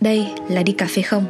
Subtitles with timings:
[0.00, 1.24] Đây là Đi Cà phê không,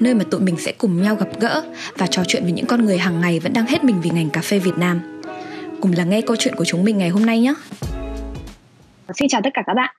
[0.00, 1.62] nơi mà tụi mình sẽ cùng nhau gặp gỡ
[1.98, 4.30] và trò chuyện với những con người hàng ngày vẫn đang hết mình vì ngành
[4.30, 5.00] cà phê Việt Nam.
[5.80, 7.54] Cùng lắng nghe câu chuyện của chúng mình ngày hôm nay nhé.
[9.14, 9.94] Xin chào tất cả các bạn.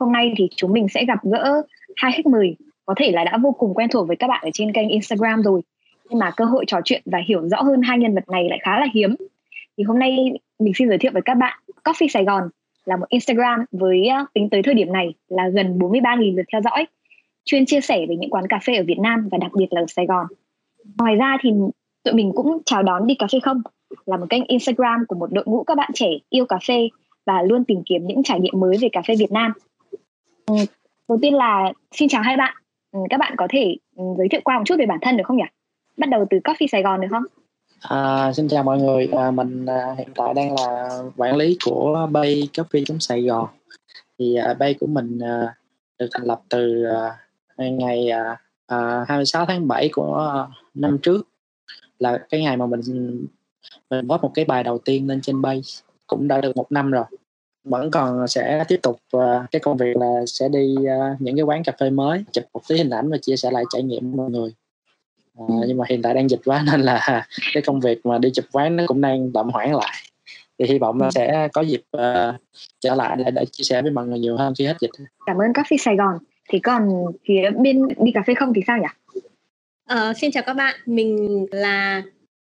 [0.00, 1.62] Hôm nay thì chúng mình sẽ gặp gỡ
[1.96, 2.56] hai khách mời
[2.86, 5.42] có thể là đã vô cùng quen thuộc với các bạn ở trên kênh Instagram
[5.42, 5.60] rồi.
[6.10, 8.58] Nhưng mà cơ hội trò chuyện và hiểu rõ hơn hai nhân vật này lại
[8.62, 9.16] khá là hiếm.
[9.78, 10.16] Thì hôm nay
[10.58, 12.42] mình xin giới thiệu với các bạn Coffee Sài Gòn
[12.84, 16.60] là một Instagram với ờ, tính tới thời điểm này là gần 43.000 lượt theo
[16.64, 16.86] dõi
[17.48, 19.80] chuyên chia sẻ về những quán cà phê ở Việt Nam và đặc biệt là
[19.80, 20.26] ở Sài Gòn.
[20.98, 21.50] Ngoài ra thì
[22.04, 23.62] tụi mình cũng chào đón đi cà phê không
[24.06, 26.88] là một kênh Instagram của một đội ngũ các bạn trẻ yêu cà phê
[27.26, 29.52] và luôn tìm kiếm những trải nghiệm mới về cà phê Việt Nam.
[30.46, 30.54] Ừ,
[31.08, 32.54] đầu tiên là xin chào hai bạn.
[32.92, 35.24] Ừ, các bạn có thể ừ, giới thiệu qua một chút về bản thân được
[35.26, 35.44] không nhỉ?
[35.96, 37.24] Bắt đầu từ Coffee Sài Gòn được không?
[37.80, 42.08] À, xin chào mọi người, à, mình à, hiện tại đang là quản lý của
[42.12, 43.48] Bay Coffee Sài Gòn.
[44.18, 45.54] Thì à, Bay của mình à,
[45.98, 47.10] được thành lập từ à,
[47.58, 48.36] ngày à,
[48.66, 51.28] à 26 tháng 7 của năm trước
[51.98, 52.80] là cái ngày mà mình
[53.90, 55.82] mình post một cái bài đầu tiên lên trên base.
[56.06, 57.04] Cũng đã được một năm rồi.
[57.64, 61.42] Vẫn còn sẽ tiếp tục uh, cái công việc là sẽ đi uh, những cái
[61.42, 64.16] quán cà phê mới chụp một tí hình ảnh và chia sẻ lại trải nghiệm
[64.16, 64.54] mọi người.
[65.42, 68.30] Uh, nhưng mà hiện tại đang dịch quá nên là cái công việc mà đi
[68.34, 69.94] chụp quán nó cũng đang tạm hoãn lại.
[70.58, 72.34] Thì hy vọng là sẽ có dịp uh,
[72.80, 74.90] trở lại để, để chia sẻ với mọi người nhiều hơn khi hết dịch.
[75.26, 76.88] Cảm ơn Coffee Sài Gòn thì còn
[77.24, 79.20] phía bên đi cà phê không thì sao nhỉ?
[79.92, 82.02] Uh, xin chào các bạn, mình là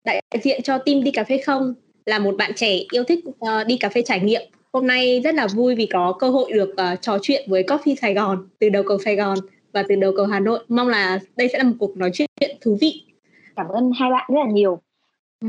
[0.04, 1.74] đại diện cho team đi cà phê không
[2.06, 4.42] là một bạn trẻ yêu thích uh, đi cà phê trải nghiệm.
[4.72, 7.94] Hôm nay rất là vui vì có cơ hội được uh, trò chuyện với Coffee
[7.94, 9.38] Sài Gòn từ đầu cầu Sài Gòn
[9.72, 10.64] và từ đầu cầu Hà Nội.
[10.68, 13.02] Mong là đây sẽ là một cuộc nói chuyện thú vị.
[13.56, 14.80] Cảm ơn hai bạn rất là nhiều.
[15.40, 15.48] Ừ.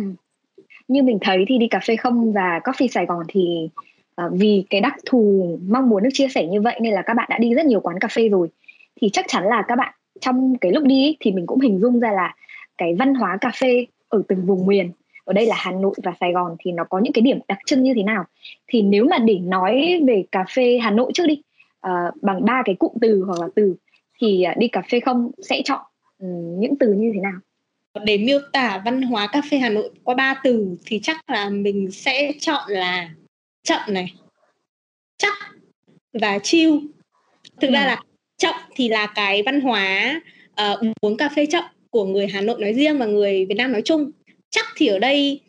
[0.87, 3.69] Như mình thấy thì đi cà phê không và Coffee Sài Gòn thì
[4.21, 7.13] Ờ, vì cái đặc thù mong muốn được chia sẻ như vậy nên là các
[7.13, 8.47] bạn đã đi rất nhiều quán cà phê rồi.
[9.01, 11.99] Thì chắc chắn là các bạn trong cái lúc đi thì mình cũng hình dung
[11.99, 12.35] ra là
[12.77, 14.91] cái văn hóa cà phê ở từng vùng miền
[15.25, 17.57] ở đây là Hà Nội và Sài Gòn thì nó có những cái điểm đặc
[17.65, 18.25] trưng như thế nào?
[18.67, 21.41] Thì nếu mà để nói về cà phê Hà Nội trước đi
[21.87, 23.75] uh, bằng ba cái cụm từ hoặc là từ
[24.19, 25.81] thì ờ, đi cà phê không sẽ chọn
[26.19, 26.27] ừ,
[26.57, 27.39] những từ như thế nào?
[28.05, 31.49] Để miêu tả văn hóa cà phê Hà Nội qua ba từ thì chắc là
[31.49, 33.09] mình sẽ chọn là
[33.63, 34.13] chậm này.
[35.17, 35.33] Chắc
[36.13, 36.77] và chill.
[37.61, 37.73] Thực ừ.
[37.73, 38.01] ra là
[38.37, 40.21] chậm thì là cái văn hóa
[40.71, 43.71] uh, uống cà phê chậm của người Hà Nội nói riêng và người Việt Nam
[43.71, 44.11] nói chung.
[44.49, 45.39] Chắc thì ở đây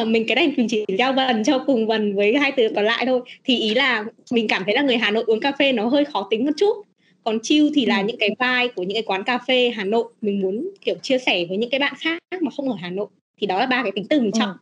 [0.00, 2.84] uh, mình cái này mình chỉ giao vần cho cùng vần với hai từ còn
[2.84, 3.20] lại thôi.
[3.44, 6.04] Thì ý là mình cảm thấy là người Hà Nội uống cà phê nó hơi
[6.04, 6.86] khó tính một chút.
[7.24, 8.04] Còn chill thì là ừ.
[8.04, 11.18] những cái vibe của những cái quán cà phê Hà Nội mình muốn kiểu chia
[11.18, 13.08] sẻ với những cái bạn khác mà không ở Hà Nội.
[13.38, 14.56] Thì đó là ba cái tính từ mình chọn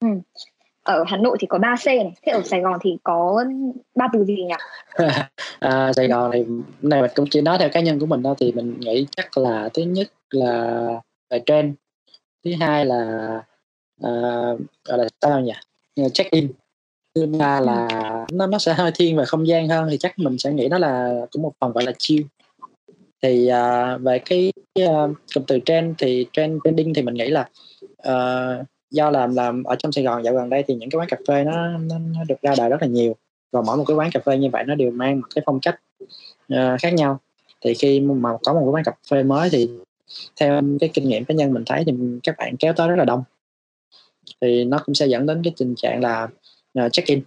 [0.00, 0.08] ừ.
[0.08, 0.40] Ừ
[0.82, 3.44] ở Hà Nội thì có 3 C này thế ở Sài Gòn thì có
[3.94, 4.54] ba từ gì nhỉ?
[5.60, 6.44] À, Sài Gòn thì
[6.82, 9.38] này mình cũng chỉ nói theo cá nhân của mình thôi thì mình nghĩ chắc
[9.38, 10.86] là thứ nhất là
[11.30, 11.74] về trend
[12.44, 13.28] thứ hai là
[14.06, 15.52] uh, gọi là sao nhỉ?
[16.12, 16.52] Check in
[17.14, 17.88] thứ ba là
[18.32, 20.78] nó nó sẽ hơi thiên về không gian hơn thì chắc mình sẽ nghĩ nó
[20.78, 22.26] là cũng một phần gọi là chill.
[23.22, 24.52] Thì uh, về cái
[24.82, 27.48] uh, cụm từ trend thì trend trending thì mình nghĩ là
[28.08, 31.08] uh, do làm làm ở trong Sài Gòn dạo gần đây thì những cái quán
[31.08, 33.16] cà phê nó, nó, nó được ra đời rất là nhiều.
[33.52, 35.60] Và mỗi một cái quán cà phê như vậy nó đều mang một cái phong
[35.60, 35.80] cách
[36.54, 37.20] uh, khác nhau.
[37.64, 39.70] Thì khi mà có một cái quán cà phê mới thì
[40.40, 41.92] theo cái kinh nghiệm cá nhân mình thấy thì
[42.22, 43.22] các bạn kéo tới rất là đông.
[44.40, 46.28] Thì nó cũng sẽ dẫn đến cái tình trạng là
[46.74, 47.22] ờ, uh, check in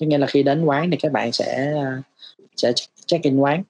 [0.00, 2.04] tức nghĩa là khi đến quán thì các bạn sẽ uh,
[2.56, 2.72] sẽ
[3.06, 3.62] check in quán.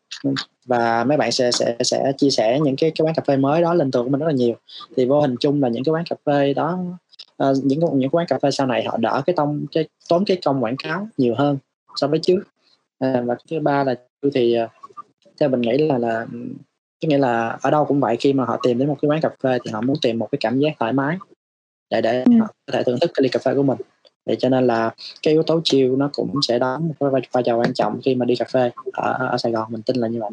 [0.65, 3.63] Và mấy bạn sẽ sẽ sẽ chia sẻ những cái cái quán cà phê mới
[3.63, 4.55] đó lên tường của mình rất là nhiều.
[4.97, 6.79] Thì vô hình chung là những cái quán cà phê đó
[7.51, 10.39] uh, những những quán cà phê sau này họ đỡ cái tông cái tốn cái
[10.45, 11.59] công quảng cáo nhiều hơn
[11.97, 12.43] so với trước
[13.05, 13.95] uh, và thứ ba là
[14.35, 14.71] thì uh,
[15.41, 16.27] theo mình nghĩ là là
[17.03, 19.21] có nghĩa là ở đâu cũng vậy khi mà họ tìm đến một cái quán
[19.21, 21.17] cà phê thì họ muốn tìm một cái cảm giác thoải mái
[21.91, 22.33] để để ừ.
[22.41, 23.79] họ có thể thưởng thức cái ly cà phê của mình
[24.27, 27.43] vậy cho nên là cái yếu tố chiều nó cũng sẽ đóng một vai, vai
[27.43, 30.09] trò quan trọng khi mà đi cà phê ở, ở Sài Gòn mình tin là
[30.09, 30.31] như vậy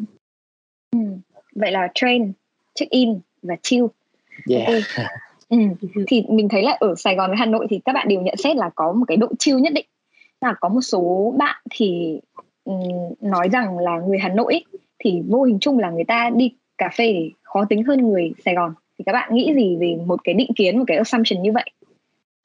[0.92, 0.98] ừ.
[1.54, 2.32] vậy là train
[2.74, 3.86] check in và chill
[4.50, 4.66] yeah.
[4.66, 5.06] okay.
[5.50, 5.56] Ừ.
[6.06, 8.36] Thì mình thấy là ở Sài Gòn với Hà Nội thì các bạn đều nhận
[8.36, 9.86] xét là có một cái độ chill nhất định.
[10.40, 12.20] Là có một số bạn thì
[12.64, 12.82] um,
[13.20, 14.64] nói rằng là người Hà Nội ấy,
[14.98, 18.32] thì vô hình chung là người ta đi cà phê thì khó tính hơn người
[18.44, 18.74] Sài Gòn.
[18.98, 21.70] Thì các bạn nghĩ gì về một cái định kiến, một cái assumption như vậy?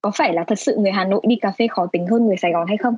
[0.02, 2.38] Có phải là thật sự người Hà Nội đi cà phê khó tính hơn người
[2.38, 2.96] Sài Gòn hay không?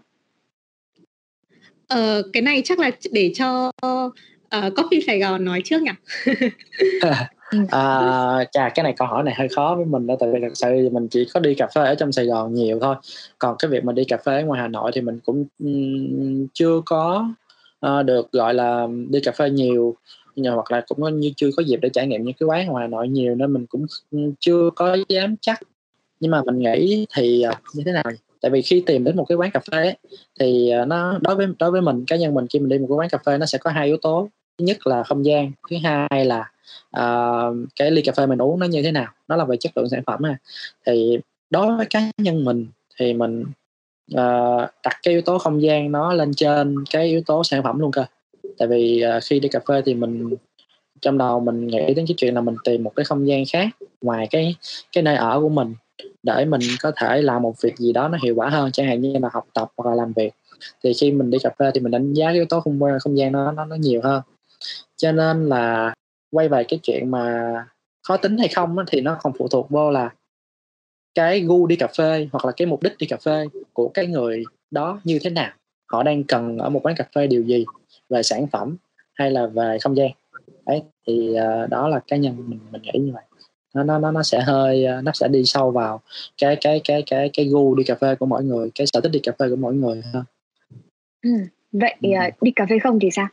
[1.87, 4.13] Ờ, cái này chắc là để cho uh,
[4.51, 5.91] Coffee Sài Gòn nói trước nhỉ?
[6.25, 6.33] Ừ.
[7.51, 7.59] Ừ.
[7.71, 10.53] à, chà cái này câu hỏi này hơi khó với mình đó tại vì thật
[10.53, 12.95] sự mình chỉ có đi cà phê ở trong Sài Gòn nhiều thôi.
[13.39, 16.47] Còn cái việc mà đi cà phê ở ngoài Hà Nội thì mình cũng um,
[16.53, 17.29] chưa có
[17.85, 19.95] uh, được gọi là đi cà phê nhiều.
[20.35, 22.67] Nhưng hoặc là cũng có như chưa có dịp để trải nghiệm những cái quán
[22.67, 25.59] ngoài Hà Nội nhiều nên mình cũng ừ, chưa có dám chắc.
[26.19, 28.03] Nhưng mà mình nghĩ thì uh, như thế nào
[28.41, 29.97] tại vì khi tìm đến một cái quán cà phê ấy,
[30.39, 32.87] thì ờ, nó đối với đối với mình cá nhân mình khi mình đi một
[32.89, 35.51] cái quán cà phê nó sẽ có hai yếu tố thứ nhất là không gian
[35.69, 36.51] thứ hai là
[36.97, 39.77] uh, cái ly cà phê mình uống nó như thế nào nó là về chất
[39.77, 40.37] lượng sản phẩm ha.
[40.85, 41.19] Thì
[41.49, 42.67] đối với cá nhân mình
[42.99, 43.41] thì mình
[44.13, 47.79] uh, đặt cái yếu tố không gian nó lên trên cái yếu tố sản phẩm
[47.79, 48.05] luôn cơ.
[48.57, 50.29] Tại vì uh, khi đi cà phê thì mình
[51.01, 53.67] trong đầu mình nghĩ đến cái chuyện là mình tìm một cái không gian khác
[54.01, 54.55] ngoài cái
[54.91, 55.73] cái nơi ở của mình
[56.23, 59.01] để mình có thể làm một việc gì đó nó hiệu quả hơn chẳng hạn
[59.01, 60.33] như là học tập hoặc là làm việc.
[60.83, 63.31] Thì khi mình đi cà phê thì mình đánh giá yếu tố không không gian
[63.31, 64.21] nó nó nó nhiều hơn
[64.95, 65.93] cho nên là
[66.31, 67.53] quay về cái chuyện mà
[68.07, 70.09] khó tính hay không thì nó không phụ thuộc vô là
[71.15, 74.07] cái gu đi cà phê hoặc là cái mục đích đi cà phê của cái
[74.07, 75.51] người đó như thế nào.
[75.87, 77.65] Họ đang cần ở một quán cà phê điều gì?
[78.09, 78.77] Về sản phẩm
[79.13, 80.11] hay là về không gian?
[80.65, 83.23] Đấy thì uh, đó là cá nhân mình mình nghĩ như vậy.
[83.75, 86.01] Nó nó nó nó sẽ hơi uh, nó sẽ đi sâu vào
[86.37, 89.11] cái cái cái cái cái gu đi cà phê của mỗi người cái sở thích
[89.11, 90.23] đi cà phê của mỗi người hơn.
[91.21, 91.31] Ừ.
[91.71, 93.27] vậy uh, đi cà phê không thì sao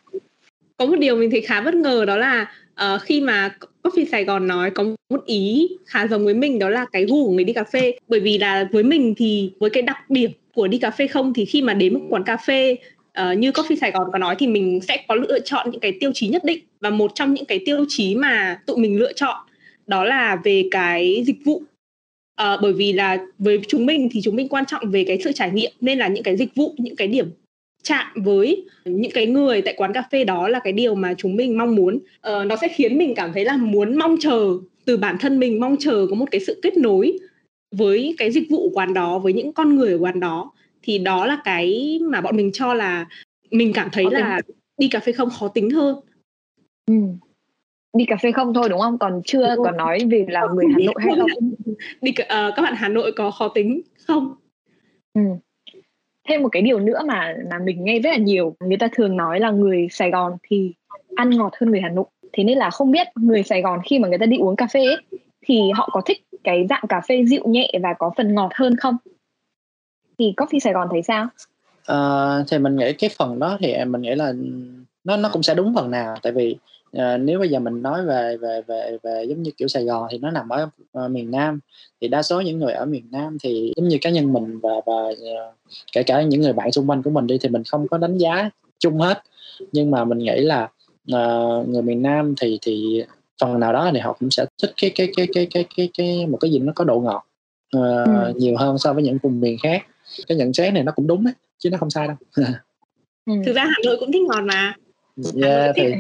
[0.77, 4.25] có một điều mình thấy khá bất ngờ đó là uh, khi mà Coffee Sài
[4.25, 7.45] Gòn nói có một ý khá giống với mình đó là cái gu của người
[7.45, 7.95] đi cà phê.
[8.09, 11.35] Bởi vì là với mình thì với cái đặc điểm của đi cà phê không
[11.35, 12.77] thì khi mà đến một quán cà phê
[13.21, 15.93] uh, như Coffee Sài Gòn có nói thì mình sẽ có lựa chọn những cái
[16.01, 16.65] tiêu chí nhất định.
[16.81, 19.37] Và một trong những cái tiêu chí mà tụi mình lựa chọn
[19.87, 21.63] đó là về cái dịch vụ.
[22.43, 25.33] Uh, bởi vì là với chúng mình thì chúng mình quan trọng về cái sự
[25.33, 27.31] trải nghiệm nên là những cái dịch vụ những cái điểm
[27.85, 31.37] chạm với những cái người tại quán cà phê đó là cái điều mà chúng
[31.37, 31.95] mình mong muốn.
[31.97, 35.61] Uh, nó sẽ khiến mình cảm thấy là muốn mong chờ từ bản thân mình
[35.61, 37.19] mong chờ có một cái sự kết nối
[37.77, 40.53] với cái dịch vụ quán đó với những con người ở quán đó.
[40.83, 43.07] Thì đó là cái mà bọn mình cho là
[43.51, 44.57] mình cảm thấy khó là tính.
[44.79, 45.97] đi cà phê không khó tính hơn.
[46.87, 46.95] Ừ.
[47.99, 48.99] đi cà phê không thôi đúng không?
[48.99, 51.51] Còn chưa còn nói về là người Hà Nội hay không.
[52.01, 54.35] đi uh, các bạn Hà Nội có khó tính không?
[55.15, 55.21] Ừ
[56.29, 59.17] thêm một cái điều nữa mà mà mình nghe rất là nhiều người ta thường
[59.17, 60.73] nói là người Sài Gòn thì
[61.17, 62.05] ăn ngọt hơn người Hà Nội.
[62.33, 64.67] Thế nên là không biết người Sài Gòn khi mà người ta đi uống cà
[64.67, 64.97] phê ấy,
[65.47, 68.77] thì họ có thích cái dạng cà phê dịu nhẹ và có phần ngọt hơn
[68.77, 68.97] không?
[70.19, 71.27] Thì coffee Sài Gòn thấy sao?
[71.87, 71.99] À,
[72.49, 74.33] thì mình nghĩ cái phần đó thì mình nghĩ là
[75.05, 76.17] nó nó cũng sẽ đúng phần nào.
[76.23, 76.57] Tại vì
[76.99, 80.09] uh, nếu bây giờ mình nói về về về về giống như kiểu Sài Gòn
[80.11, 80.69] thì nó nằm ở
[81.05, 81.61] uh, miền Nam
[82.01, 84.71] thì đa số những người ở miền Nam thì giống như cá nhân mình và
[84.87, 85.55] và uh,
[85.93, 88.19] kể cả những người bạn xung quanh của mình đi thì mình không có đánh
[88.19, 89.23] giá chung hết
[89.73, 90.69] nhưng mà mình nghĩ là
[91.13, 93.05] uh, người miền Nam thì thì
[93.41, 96.27] phần nào đó thì họ cũng sẽ thích cái cái cái cái cái cái, cái
[96.27, 97.27] một cái gì nó có độ ngọt
[97.77, 98.33] uh, ừ.
[98.37, 99.83] nhiều hơn so với những vùng miền khác
[100.27, 102.17] cái nhận xét này nó cũng đúng đấy chứ nó không sai đâu
[103.27, 103.33] ừ.
[103.47, 104.75] thực ra Hà Nội cũng thích ngọt mà
[105.43, 105.95] yeah thì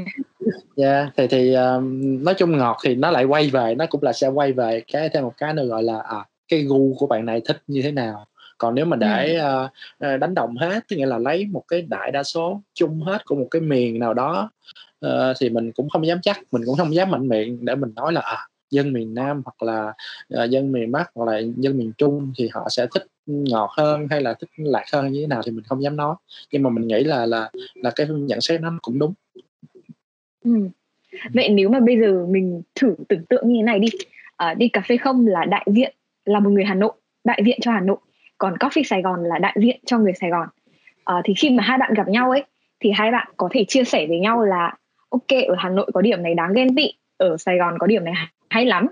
[0.77, 4.13] yeah thì thì um, nói chung ngọt thì nó lại quay về nó cũng là
[4.13, 7.27] sẽ quay về cái thêm một cái nữa gọi là à, cái gu của bạn
[7.27, 8.27] này thích như thế nào.
[8.59, 12.11] Còn nếu mà để uh, đánh đồng hết tức nghĩa là lấy một cái đại
[12.11, 14.51] đa số chung hết của một cái miền nào đó
[15.07, 17.93] uh, thì mình cũng không dám chắc mình cũng không dám mạnh miệng để mình
[17.97, 19.93] nói là à, dân miền Nam hoặc là
[20.45, 24.07] uh, dân miền Bắc hoặc là dân miền Trung thì họ sẽ thích ngọt hơn
[24.11, 26.17] hay là thích lạc hơn như thế nào thì mình không dám nói.
[26.53, 29.15] Nhưng mà mình nghĩ là là là cái nhận xét nó cũng đúng.
[30.45, 30.69] Ừ.
[31.35, 33.89] vậy nếu mà bây giờ mình thử tưởng tượng như thế này đi.
[34.37, 36.93] À, đi cà phê không là đại diện là một người Hà Nội
[37.25, 37.97] đại diện cho Hà Nội.
[38.39, 40.49] Còn Coffee Sài Gòn là đại diện cho người Sài Gòn.
[41.05, 42.45] À, thì khi mà hai bạn gặp nhau ấy
[42.81, 44.75] thì hai bạn có thể chia sẻ với nhau là
[45.09, 48.05] ok ở Hà Nội có điểm này đáng ghen tị ở Sài Gòn có điểm
[48.05, 48.15] này
[48.51, 48.87] hay lắm.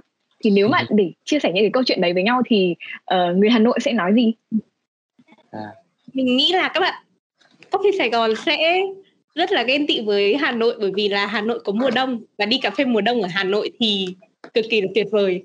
[0.44, 2.75] Thì nếu mà để chia sẻ những cái câu chuyện đấy với nhau thì
[3.14, 4.32] uh, người Hà Nội sẽ nói gì?
[5.50, 5.73] À.
[6.12, 7.04] mình nghĩ là các bạn
[7.71, 8.82] Coffee Sài Gòn sẽ
[9.35, 12.21] rất là ghen tị với Hà Nội bởi vì là Hà Nội có mùa đông
[12.38, 14.06] và đi cà phê mùa đông ở Hà Nội thì
[14.54, 15.42] cực kỳ là tuyệt vời.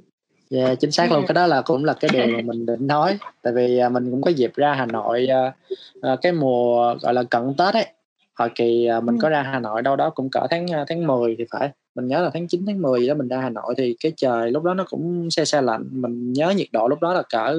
[0.50, 1.24] Yeah, dạ, chính xác luôn.
[1.28, 3.18] Cái đó là cũng là cái điều mà mình định nói.
[3.42, 5.54] Tại vì à, mình cũng có dịp ra Hà Nội à,
[6.02, 7.86] à, cái mùa gọi là cận Tết ấy.
[8.34, 11.46] Hồi kỳ mình có ra Hà Nội đâu đó cũng cỡ tháng tháng 10 thì
[11.52, 14.13] phải mình nhớ là tháng 9 tháng 10 đó mình ra Hà Nội thì cái
[14.18, 15.88] trời lúc đó nó cũng xe xe lạnh.
[15.92, 17.58] Mình nhớ nhiệt độ lúc đó là cỡ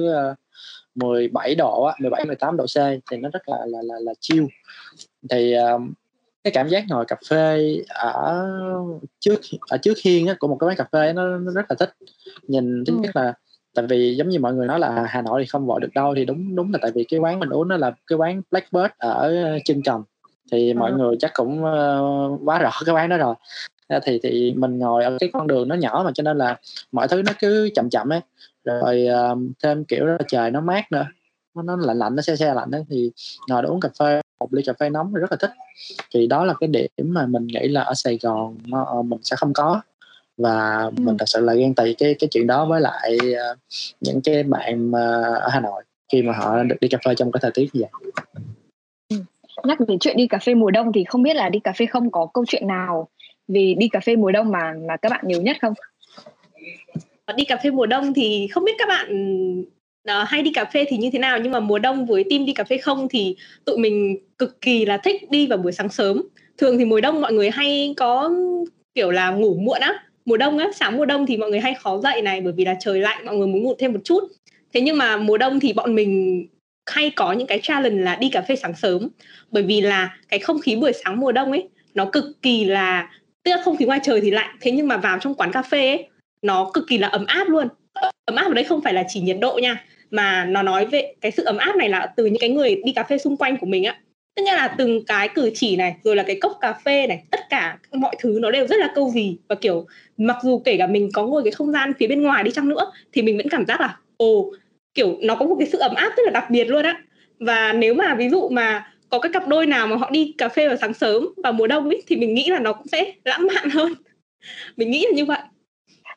[0.95, 2.77] 17 độ á 17 18 độ C
[3.11, 4.45] thì nó rất là là là, là chill.
[5.29, 5.55] Thì
[6.43, 8.47] cái cảm giác ngồi cà phê ở
[9.19, 11.75] trước ở trước hiên á, của một cái quán cà phê nó, nó rất là
[11.79, 11.93] thích.
[12.47, 12.99] Nhìn thứ ừ.
[12.99, 13.33] nhất là
[13.75, 16.13] tại vì giống như mọi người nói là Hà Nội thì không gọi được đâu
[16.15, 18.91] thì đúng đúng là tại vì cái quán mình uống nó là cái quán Blackbird
[18.97, 19.33] ở
[19.65, 20.03] chân trầm
[20.51, 20.97] thì mọi ừ.
[20.97, 23.35] người chắc cũng uh, quá rõ cái quán đó rồi
[24.03, 26.57] thì thì mình ngồi ở cái con đường nó nhỏ mà cho nên là
[26.91, 28.21] mọi thứ nó cứ chậm chậm ấy
[28.63, 31.05] rồi uh, thêm kiểu là trời nó mát nữa
[31.55, 33.11] nó, nó lạnh lạnh nó xe xe lạnh đó thì
[33.47, 35.51] ngồi đó uống cà phê một ly cà phê nóng rất là thích
[36.13, 39.19] thì đó là cái điểm mà mình nghĩ là ở Sài Gòn nó, ờ, mình
[39.23, 39.81] sẽ không có
[40.37, 40.91] và ừ.
[40.97, 43.57] mình thật sự là ghen tị cái cái chuyện đó với lại uh,
[44.01, 47.31] những cái bạn uh, ở Hà Nội khi mà họ được đi cà phê trong
[47.31, 48.11] cái thời tiết như vậy
[49.09, 49.17] ừ.
[49.63, 51.85] nhắc đến chuyện đi cà phê mùa đông thì không biết là đi cà phê
[51.85, 53.07] không có câu chuyện nào
[53.49, 55.73] vì đi cà phê mùa đông mà mà các bạn nhiều nhất không?
[57.35, 59.09] Đi cà phê mùa đông thì không biết các bạn
[60.11, 62.45] uh, hay đi cà phê thì như thế nào nhưng mà mùa đông với team
[62.45, 65.89] đi cà phê không thì tụi mình cực kỳ là thích đi vào buổi sáng
[65.89, 66.23] sớm.
[66.57, 68.31] Thường thì mùa đông mọi người hay có
[68.95, 70.03] kiểu là ngủ muộn á.
[70.25, 72.65] Mùa đông á sáng mùa đông thì mọi người hay khó dậy này bởi vì
[72.65, 74.23] là trời lạnh mọi người muốn ngủ thêm một chút.
[74.73, 76.45] Thế nhưng mà mùa đông thì bọn mình
[76.89, 79.09] hay có những cái challenge là đi cà phê sáng sớm.
[79.51, 83.09] Bởi vì là cái không khí buổi sáng mùa đông ấy nó cực kỳ là
[83.43, 85.61] tức là không khí ngoài trời thì lạnh, thế nhưng mà vào trong quán cà
[85.61, 86.07] phê ấy,
[86.41, 87.67] nó cực kỳ là ấm áp luôn.
[88.25, 91.13] Ấm áp ở đây không phải là chỉ nhiệt độ nha, mà nó nói về
[91.21, 93.57] cái sự ấm áp này là từ những cái người đi cà phê xung quanh
[93.57, 93.99] của mình á.
[94.35, 97.39] Tức là từng cái cử chỉ này, rồi là cái cốc cà phê này, tất
[97.49, 99.85] cả mọi thứ nó đều rất là câu gì và kiểu,
[100.17, 102.69] mặc dù kể cả mình có ngồi cái không gian phía bên ngoài đi chăng
[102.69, 104.51] nữa, thì mình vẫn cảm giác là, ồ,
[104.93, 107.01] kiểu, nó có một cái sự ấm áp rất là đặc biệt luôn á.
[107.39, 110.49] Và nếu mà ví dụ mà có cái cặp đôi nào mà họ đi cà
[110.49, 113.13] phê vào sáng sớm vào mùa đông ấy thì mình nghĩ là nó cũng sẽ
[113.25, 113.93] lãng mạn hơn.
[114.77, 115.39] Mình nghĩ là như vậy.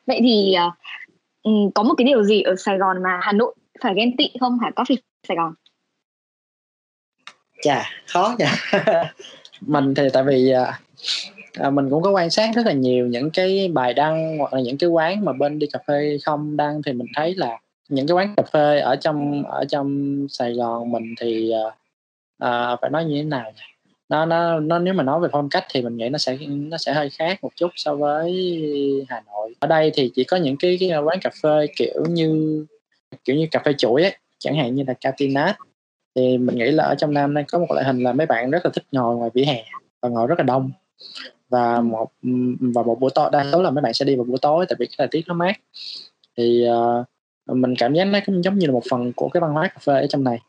[0.07, 0.55] Vậy thì
[1.47, 4.29] uh, có một cái điều gì ở Sài Gòn mà Hà Nội phải ghen tị
[4.39, 4.59] không?
[4.59, 4.95] Hả Coffee
[5.27, 5.53] Sài Gòn.
[7.61, 8.51] Chà khó nha.
[9.61, 10.79] Mình thì tại vì à,
[11.53, 14.61] à, mình cũng có quan sát rất là nhiều những cái bài đăng hoặc là
[14.61, 17.59] những cái quán mà bên đi cà phê không đăng thì mình thấy là
[17.89, 21.63] những cái quán cà phê ở trong ở trong Sài Gòn mình thì à,
[22.37, 23.73] à phải nói như thế nào nhỉ?
[24.13, 26.77] nó nó nó nếu mà nói về phong cách thì mình nghĩ nó sẽ nó
[26.77, 28.31] sẽ hơi khác một chút so với
[29.09, 29.55] Hà Nội.
[29.59, 32.65] Ở đây thì chỉ có những cái, cái quán cà phê kiểu như
[33.25, 35.55] kiểu như cà phê chuỗi ấy chẳng hạn như là Catinat.
[36.15, 38.51] Thì mình nghĩ là ở trong Nam đang có một loại hình là mấy bạn
[38.51, 39.63] rất là thích ngồi ngoài vỉa hè
[40.01, 40.71] và ngồi rất là đông.
[41.49, 42.11] Và một
[42.59, 44.75] và một buổi tối đa số là mấy bạn sẽ đi vào buổi tối tại
[44.79, 45.53] vì cái thời tiết nó mát.
[46.37, 46.65] Thì
[47.49, 49.67] uh, mình cảm giác nó cũng giống như là một phần của cái văn hóa
[49.67, 50.39] cà phê ở trong này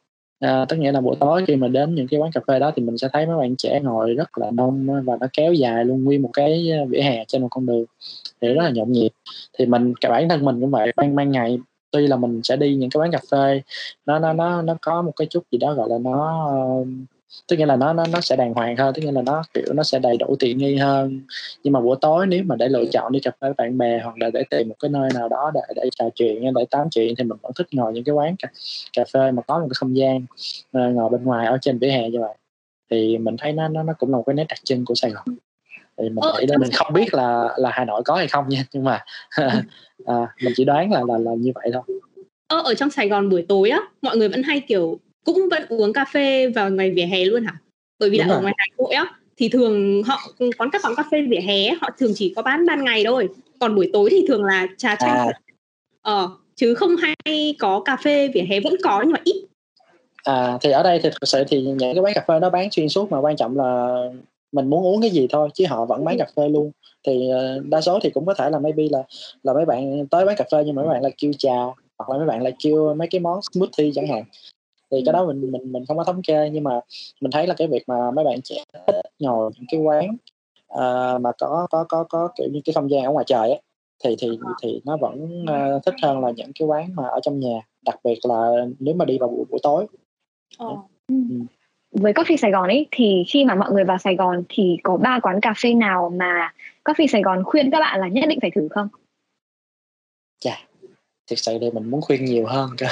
[0.45, 2.73] à, tất nghĩa là buổi tối khi mà đến những cái quán cà phê đó
[2.77, 5.85] thì mình sẽ thấy mấy bạn trẻ ngồi rất là đông và nó kéo dài
[5.85, 7.85] luôn nguyên một cái à, vỉa hè trên một con đường
[8.41, 9.11] thì rất là nhộn nhịp.
[9.59, 11.59] Thì mình cả bản thân mình cũng vậy ban ban ngày
[11.91, 13.63] tuy là mình sẽ đi những cái quán cà phê
[14.07, 16.49] nó nó nó nó có một cái chút gì đó gọi là nó
[16.81, 16.87] uh,
[17.49, 19.73] tức nghĩa là nó nó nó sẽ đàng hoàng hơn tức nghĩa là nó kiểu
[19.75, 21.21] nó sẽ đầy đủ tiện nghi hơn.
[21.65, 24.01] Nhưng mà buổi tối nếu mà để lựa chọn đi cà phê với bạn bè
[24.05, 26.91] hoặc là để tìm một cái nơi nào đó để để trò chuyện để tám
[26.91, 28.49] chuyện thì mình vẫn thích ngồi những cái quán cà,
[28.93, 30.17] cà phê mà có một cái không gian
[30.79, 32.35] uh, ngồi bên ngoài ở trên vỉa hè như vậy.
[32.91, 35.11] Thì mình thấy nó nó nó cũng là một cái nét đặc trưng của Sài
[35.11, 35.25] Gòn.
[35.99, 38.65] Thì mình nghĩ là mình không biết là là Hà Nội có hay không nha
[38.73, 39.05] nhưng mà
[40.07, 41.83] à, mình chỉ đoán là là là như vậy thôi.
[42.47, 45.63] Ờ, ở trong Sài Gòn buổi tối á mọi người vẫn hay kiểu cũng vẫn
[45.69, 47.55] uống cà phê vào ngày vỉa hè luôn hả?
[47.99, 48.39] Bởi vì Đúng là rồi.
[48.39, 49.05] ở ngoài Hà Nội á
[49.37, 50.19] thì thường họ
[50.59, 53.29] quán các quán cà phê vỉa hè họ thường chỉ có bán ban ngày thôi.
[53.61, 55.17] Còn buổi tối thì thường là trà chanh.
[55.17, 55.33] À.
[56.03, 59.45] ờ chứ không hay có cà phê vỉa hè vẫn có nhưng mà ít.
[60.25, 62.71] À thì ở đây thì thực sự thì những cái quán cà phê nó bán
[62.71, 63.97] xuyên suốt mà quan trọng là
[64.53, 66.71] mình muốn uống cái gì thôi chứ họ vẫn bán cà phê luôn.
[67.07, 69.03] Thì uh, đa số thì cũng có thể là maybe là
[69.43, 71.57] là mấy bạn tới bán cà phê nhưng mà mấy bạn là kêu trà
[71.99, 74.25] hoặc là mấy bạn lại kêu mấy cái món smoothie chẳng hạn
[74.95, 76.81] thì cái đó mình mình mình không có thống kê nhưng mà
[77.21, 80.17] mình thấy là cái việc mà mấy bạn trẻ thích ngồi những cái quán
[80.73, 83.63] uh, mà có có có có kiểu như cái không gian ở ngoài trời ấy
[84.05, 84.29] thì thì
[84.63, 88.01] thì nó vẫn uh, thích hơn là những cái quán mà ở trong nhà đặc
[88.05, 89.87] biệt là nếu mà đi vào buổi, buổi tối
[90.59, 90.77] ờ.
[91.09, 91.15] ừ.
[91.91, 94.97] với Coffee Sài Gòn ấy thì khi mà mọi người vào Sài Gòn thì có
[94.97, 96.53] ba quán cà phê nào mà
[96.85, 98.89] Coffee Sài Gòn khuyên các bạn là nhất định phải thử không?
[100.41, 100.59] Chà,
[101.27, 102.87] thực sự thì mình muốn khuyên nhiều hơn cơ.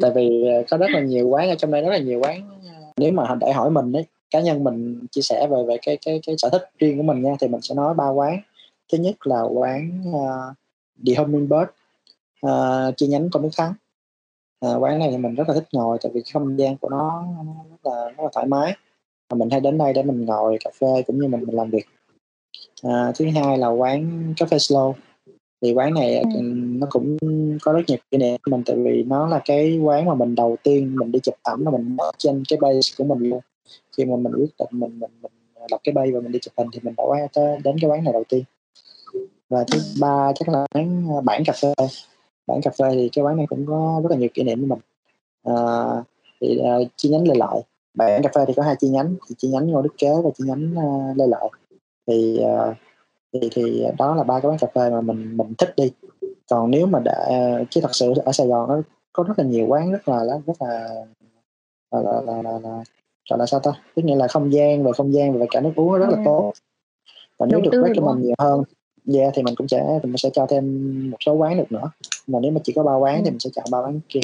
[0.00, 2.58] Tại vì ờ, có rất là nhiều quán ở trong đây rất là nhiều quán
[2.96, 6.20] nếu mà để hỏi mình đấy cá nhân mình chia sẻ về về cái cái
[6.26, 8.40] cái sở thích riêng của mình nha thì mình sẽ nói ba quán.
[8.92, 10.56] Thứ nhất là quán uh,
[11.06, 11.68] The Hummingbird
[12.46, 13.74] uh, chi nhánh Tôn Đức Thắng.
[14.66, 16.88] Uh, quán này thì mình rất là thích ngồi tại vì cái không gian của
[16.88, 18.76] nó, nó rất là rất là thoải mái.
[19.30, 21.70] Và mình hay đến đây để mình ngồi cà phê cũng như mình mình làm
[21.70, 21.86] việc.
[22.86, 24.92] Uh, thứ hai là quán cà phê slow
[25.62, 26.40] thì quán này ừ.
[26.80, 27.16] nó cũng
[27.62, 30.56] có rất nhiều kỷ niệm mình tại vì nó là cái quán mà mình đầu
[30.62, 33.40] tiên mình đi chụp ảnh mà mình mở trên cái base của mình luôn.
[33.96, 35.32] Khi mà mình quyết định mình mình mình
[35.70, 38.04] lập cái bay và mình đi chụp hình thì mình đã tới đến cái quán
[38.04, 38.44] này đầu tiên.
[39.48, 39.84] Và thứ ừ.
[40.00, 41.74] ba chắc là quán à, bản cà phê.
[42.46, 44.68] Bản cà phê thì cái quán này cũng có rất là nhiều kỷ niệm với
[44.68, 44.78] mình.
[45.44, 45.56] À,
[46.40, 47.62] thì uh, chi nhánh lê lợi.
[47.94, 50.30] Bản cà phê thì có hai chi nhánh thì chi nhánh ngô đức kế và
[50.38, 51.48] chi nhánh uh, lê lợi.
[52.06, 52.76] Thì uh,
[53.32, 55.90] thì thì đó là ba cái quán cà phê mà mình mình thích đi
[56.50, 57.12] còn nếu mà để
[57.70, 58.82] chứ thật sự ở Sài Gòn nó
[59.12, 60.88] có rất là nhiều quán rất là rất là
[61.90, 62.84] là, là, là, là, là
[63.30, 65.72] gọi là sao ta tức nghĩa là không gian và không gian và cả nước
[65.76, 66.52] uống rất là tốt
[67.38, 68.22] và nếu được đúng recommend không?
[68.22, 68.62] nhiều hơn
[69.14, 71.90] yeah, thì mình cũng sẽ mình sẽ cho thêm một số quán được nữa
[72.26, 73.22] mà nếu mà chỉ có ba quán Ừ.
[73.24, 74.20] thì mình sẽ chọn ba quán kia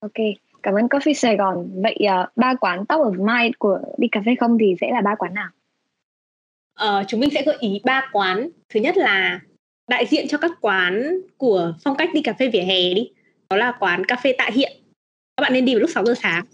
[0.00, 0.24] Ok,
[0.62, 1.68] cảm ơn Coffee Sài Gòn.
[1.82, 5.00] Vậy à, ba quán top of mind của đi cà phê không thì sẽ là
[5.00, 5.48] ba quán nào?
[6.82, 8.48] Uh, chúng mình sẽ gợi ý ba quán.
[8.68, 9.40] Thứ nhất là
[9.90, 13.10] đại diện cho các quán của phong cách đi cà phê vỉa hè đi.
[13.50, 14.72] Đó là quán cà phê Tạ Hiện.
[15.36, 16.44] Các bạn nên đi vào lúc 6 giờ sáng.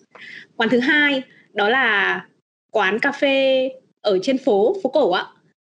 [0.56, 1.22] Quán thứ hai
[1.52, 2.20] đó là
[2.70, 3.68] quán cà phê
[4.00, 5.26] ở trên phố phố cổ á.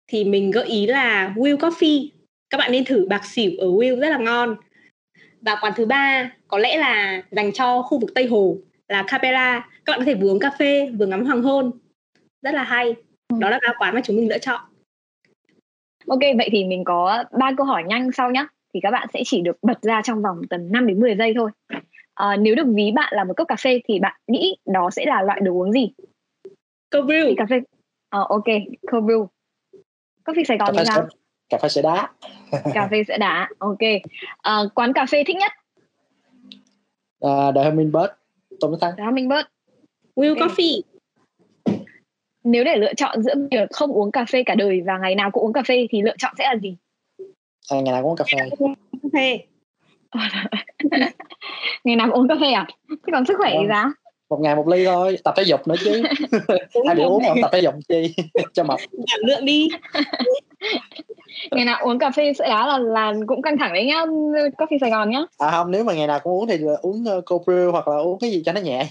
[0.07, 2.09] Thì mình gợi ý là Will Coffee.
[2.49, 4.55] Các bạn nên thử bạc xỉu ở Will rất là ngon.
[5.41, 9.69] Và quán thứ ba có lẽ là dành cho khu vực Tây Hồ là Capella.
[9.85, 11.71] Các bạn có thể vừa uống cà phê vừa ngắm hoàng hôn.
[12.41, 12.95] Rất là hay.
[13.37, 14.61] Đó là ba quán mà chúng mình lựa chọn.
[16.07, 18.45] Ok, vậy thì mình có ba câu hỏi nhanh sau nhé.
[18.73, 21.33] Thì các bạn sẽ chỉ được bật ra trong vòng tầm 5 đến 10 giây
[21.35, 21.51] thôi.
[22.13, 25.05] À, nếu được ví bạn là một cốc cà phê thì bạn nghĩ đó sẽ
[25.05, 25.91] là loại đồ uống gì?
[26.89, 27.33] Câu brew.
[27.37, 27.61] Cà phê.
[28.09, 28.45] Ờ, ok,
[28.91, 29.27] cold brew.
[30.25, 31.07] Coffee Sài cà Gòn phê thì sao?
[31.09, 31.17] sẽ,
[31.49, 32.09] cà phê sẽ đá
[32.73, 33.49] Cà phê sữa đá.
[33.57, 33.79] Ok.
[34.37, 35.51] À, quán cà phê thích nhất
[37.25, 38.11] uh, The Hummingbird
[38.61, 39.47] Đức Thắng là Hummingbird.
[40.15, 40.49] Will Ok.
[40.49, 40.81] Coffee.
[42.51, 45.31] Nếu để lựa chọn giữa việc không uống cà phê cả đời và ngày nào
[45.31, 46.75] cũng uống cà phê thì lựa chọn sẽ là gì?
[47.71, 48.37] à, ngày nào cũng uống cà phê
[49.03, 49.39] Cà phê.
[51.83, 52.67] Ngày nào cũng uống cà phê à?
[52.89, 53.67] Thế còn sức khỏe thì Vâng.
[53.69, 53.89] sao?
[54.29, 56.03] một ngày một ly thôi tập thể dục nữa chứ
[56.87, 58.15] ai bị uống không tập thể dục chi
[58.53, 59.67] cho mập giảm lượng đi.
[61.51, 64.05] Ngày nào uống cà phê sữa đá là là cũng căng thẳng đấy nhá.
[64.57, 65.19] Coffee Sài Gòn nhá.
[65.37, 67.97] à không nếu mà ngày nào cũng uống thì uống uh, cold brew hoặc là
[67.97, 68.87] uống cái gì cho nó nhẹ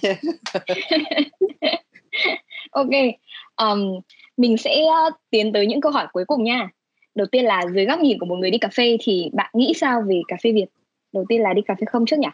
[2.70, 2.88] Ok,
[3.62, 4.00] um,
[4.36, 6.68] mình sẽ ờ, tiến tới những câu hỏi cuối cùng nha.
[7.14, 9.72] Đầu tiên là dưới góc nhìn của một người đi cà phê thì bạn nghĩ
[9.76, 10.66] sao về cà phê Việt?
[11.12, 12.28] Đầu tiên là đi cà phê không trước nhỉ?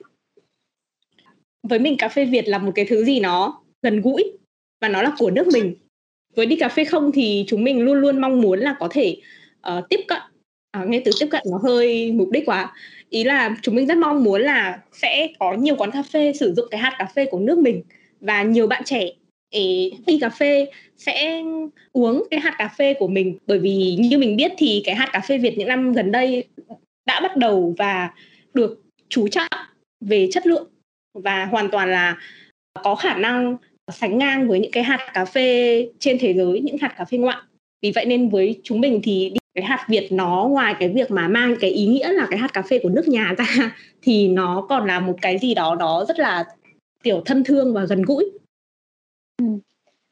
[1.63, 4.33] Với mình cà phê Việt là một cái thứ gì nó gần gũi
[4.81, 5.75] và nó là của nước mình.
[6.37, 9.17] Với đi cà phê không thì chúng mình luôn luôn mong muốn là có thể
[9.69, 10.23] uh, tiếp cận
[10.71, 12.73] à, nghe từ tiếp cận nó hơi mục đích quá
[13.11, 16.55] ý là chúng mình rất mong muốn là sẽ có nhiều quán cà phê sử
[16.55, 17.83] dụng cái hạt cà phê của nước mình
[18.21, 19.11] và nhiều bạn trẻ
[19.55, 21.43] ấy, đi cà phê sẽ
[21.93, 23.39] uống cái hạt cà phê của mình.
[23.47, 26.45] Bởi vì như mình biết thì cái hạt cà phê Việt những năm gần đây
[27.07, 28.11] đã bắt đầu và
[28.55, 29.49] được chú trọng
[30.01, 30.69] về chất lượng
[31.15, 32.17] và hoàn toàn là
[32.83, 33.57] có khả năng
[33.93, 37.19] sánh ngang với những cái hạt cà phê trên thế giới những hạt cà phê
[37.19, 37.37] ngoại.
[37.83, 41.29] Vì vậy nên với chúng mình thì cái hạt Việt nó ngoài cái việc mà
[41.29, 44.67] mang cái ý nghĩa là cái hạt cà phê của nước nhà ra thì nó
[44.69, 46.45] còn là một cái gì đó đó rất là
[47.03, 48.31] tiểu thân thương và gần gũi.
[49.37, 49.47] Ừ.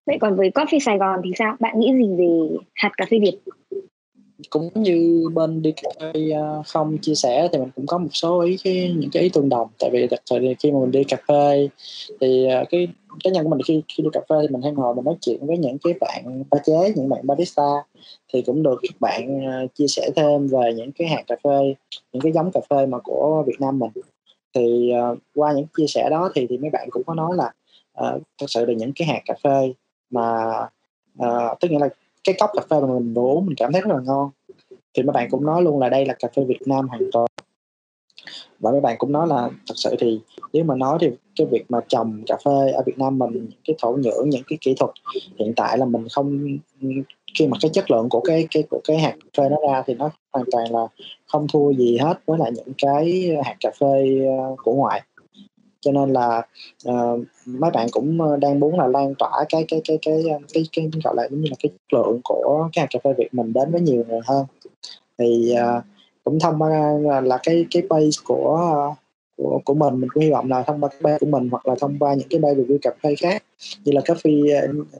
[0.06, 1.56] Vậy còn với Coffee Sài Gòn thì sao?
[1.60, 3.38] Bạn nghĩ gì về hạt cà phê Việt?
[4.50, 6.12] cũng như bên đi cà phê
[6.66, 9.48] không chia sẻ thì mình cũng có một số ý cái những cái ý tương
[9.48, 11.68] đồng tại vì thật sự thì khi mà mình đi cà phê
[12.20, 12.88] thì à, cái
[13.24, 15.14] cá nhân của mình khi khi đi cà phê thì mình hay ngồi mình nói
[15.20, 17.70] chuyện với những cái bạn pha chế những bạn barista
[18.32, 21.74] thì cũng được các bạn à, chia sẻ thêm về những cái hạt cà phê
[22.12, 23.90] những cái giống cà phê mà của Việt Nam mình
[24.54, 27.52] thì uh, qua những chia sẻ đó thì thì mấy bạn cũng có nói là
[28.00, 29.72] uh, thật sự là những cái hạt cà phê
[30.10, 30.50] mà
[31.22, 31.88] uh, tức nghĩa là
[32.24, 34.30] cái cốc cà phê mà mình vừa uống mình cảm thấy rất là ngon.
[34.94, 37.26] Thì mấy bạn cũng nói luôn là đây là cà phê Việt Nam hoàn toàn.
[38.60, 40.20] Và mấy bạn cũng nói là thật sự thì
[40.52, 43.76] nếu mà nói thì cái việc mà trồng cà phê ở Việt Nam mình cái
[43.78, 44.90] thổ nhưỡng những cái kỹ thuật
[45.38, 46.58] hiện tại là mình không
[47.38, 49.82] khi mà cái chất lượng của cái cái của cái hạt cà phê nó ra
[49.86, 50.86] thì nó hoàn toàn là
[51.26, 55.02] không thua gì hết với lại những cái hạt cà phê ờ, của ngoại
[55.82, 56.42] cho nên là
[56.88, 60.38] uh, mấy bạn cũng ờ, đang muốn là lan tỏa cái cái cái cái ờ,
[60.52, 62.98] cái cái, cái gọi là giống như là cái chất lượng của cái hạt cà
[63.04, 64.46] phê Việt mình đến với nhiều người hơn.
[65.18, 65.84] Thì uh,
[66.24, 66.70] cũng thông qua
[67.22, 68.94] là cái cái base của
[69.36, 71.66] của của mình mình cũng hy vọng là thông qua cái bay của mình hoặc
[71.66, 73.42] là thông qua những cái bay review cà phê khác
[73.84, 74.30] như là cà phê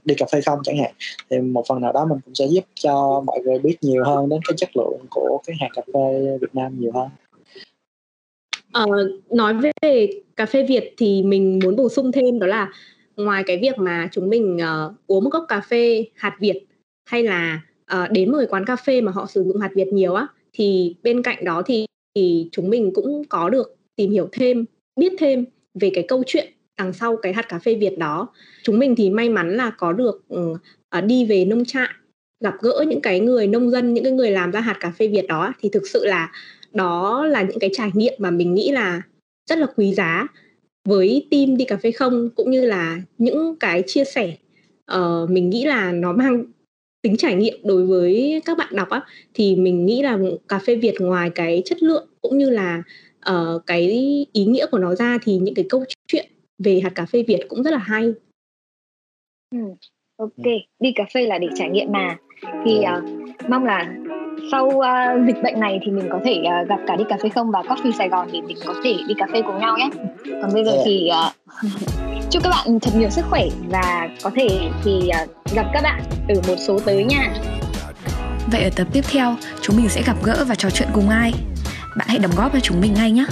[0.04, 0.92] đi cà phê không chẳng hạn
[1.30, 4.28] thì một phần nào đó mình cũng sẽ giúp cho mọi người biết nhiều hơn
[4.28, 7.08] đến cái chất lượng của cái hạt cà phê Việt Nam nhiều hơn.
[8.72, 8.86] Ờ,
[9.30, 10.06] nói về
[10.36, 12.72] cà phê Việt thì mình muốn bổ sung thêm đó là
[13.16, 16.64] ngoài cái việc mà chúng mình uh, uống một cốc cà phê hạt Việt
[17.10, 17.60] hay là
[17.94, 20.26] uh, đến một cái quán cà phê mà họ sử dụng hạt Việt nhiều á
[20.52, 24.64] thì bên cạnh đó thì, thì chúng mình cũng có được tìm hiểu thêm
[24.96, 25.44] biết thêm
[25.80, 28.28] về cái câu chuyện đằng sau cái hạt cà phê Việt đó.
[28.62, 31.88] Chúng mình thì may mắn là có được uh, đi về nông trại
[32.40, 35.08] gặp gỡ những cái người nông dân những cái người làm ra hạt cà phê
[35.08, 36.32] Việt đó thì thực sự là
[36.74, 39.02] đó là những cái trải nghiệm mà mình nghĩ là
[39.50, 40.26] rất là quý giá
[40.88, 44.36] với team đi cà phê không cũng như là những cái chia sẻ
[44.96, 46.44] uh, mình nghĩ là nó mang
[47.02, 49.00] tính trải nghiệm đối với các bạn đọc á.
[49.34, 52.82] Thì mình nghĩ là cà phê Việt ngoài cái chất lượng cũng như là
[53.30, 53.80] uh, cái
[54.32, 56.26] ý nghĩa của nó ra thì những cái câu chuyện
[56.58, 58.12] về hạt cà phê Việt cũng rất là hay.
[59.50, 59.58] Ừ,
[60.16, 60.46] ok,
[60.80, 62.16] đi cà phê là để trải nghiệm mà.
[62.64, 63.04] Thì uh,
[63.48, 63.94] mong là
[64.50, 67.28] sau uh, dịch bệnh này thì mình có thể uh, gặp cả đi cà phê
[67.28, 69.90] không và coffee Sài Gòn để mình có thể đi cà phê cùng nhau nhé.
[70.42, 70.84] Còn bây giờ yeah.
[70.86, 74.48] thì uh, chúc các bạn thật nhiều sức khỏe và có thể
[74.84, 77.32] thì uh, gặp các bạn ở một số tới nha.
[78.52, 81.32] Vậy ở tập tiếp theo chúng mình sẽ gặp gỡ và trò chuyện cùng ai?
[81.96, 83.24] Bạn hãy đóng góp cho chúng mình ngay nhé.